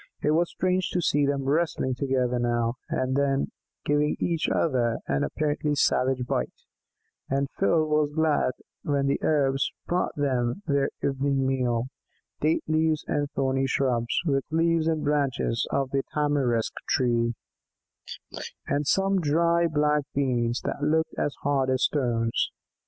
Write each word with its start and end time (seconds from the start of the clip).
It 0.23 0.31
was 0.31 0.49
strange 0.49 0.89
to 0.93 0.99
see 1.03 1.27
them 1.27 1.43
wrestling 1.43 1.93
together, 1.93 2.39
now 2.39 2.73
and 2.89 3.15
then 3.15 3.51
giving 3.85 4.17
each 4.19 4.49
other 4.49 4.97
an 5.07 5.23
apparently 5.23 5.75
savage 5.75 6.25
bite, 6.25 6.63
and 7.29 7.47
Phil 7.59 7.85
was 7.87 8.11
glad 8.15 8.53
when 8.81 9.05
the 9.05 9.21
Arabs 9.21 9.71
brought 9.85 10.15
them 10.15 10.63
their 10.65 10.89
evening 11.03 11.45
meal 11.45 11.89
date 12.39 12.63
leaves 12.67 13.05
and 13.07 13.29
thorny 13.35 13.67
shrubs, 13.67 14.19
with 14.25 14.43
leaves 14.49 14.87
and 14.87 15.03
branches 15.03 15.67
of 15.69 15.91
the 15.91 16.01
tamarisk 16.15 16.73
tree, 16.87 17.35
and 18.65 18.87
some 18.87 19.21
dry 19.21 19.67
black 19.67 20.01
beans 20.15 20.61
that 20.61 20.81
looked 20.81 21.13
as 21.19 21.35
hard 21.43 21.69
as 21.69 21.83
stones. 21.83 22.49